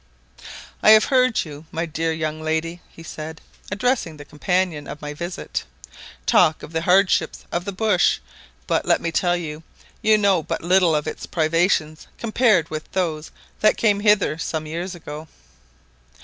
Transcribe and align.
"I 0.81 0.89
have 0.93 1.03
heard 1.13 1.45
you, 1.45 1.65
my 1.71 1.85
dear 1.85 2.11
young 2.11 2.41
lady," 2.41 2.81
he 2.89 3.03
said, 3.03 3.39
addressing 3.71 4.17
the 4.17 4.25
companion 4.25 4.87
of 4.87 4.99
my 4.99 5.13
visit, 5.13 5.63
"talk 6.25 6.63
of 6.63 6.73
the 6.73 6.81
hardships 6.81 7.45
of 7.51 7.65
the 7.65 7.71
bush; 7.71 8.17
but, 8.65 8.83
let 8.83 8.99
me 8.99 9.11
tell 9.11 9.37
you, 9.37 9.61
you 10.01 10.17
know 10.17 10.41
but 10.41 10.63
little 10.63 10.95
of 10.95 11.05
its 11.05 11.27
privations 11.27 12.07
compared 12.17 12.71
with 12.71 12.91
those 12.93 13.29
that 13.59 13.77
came 13.77 13.99
hither 13.99 14.39
some 14.39 14.65
years 14.65 14.95
ago. 14.95 15.27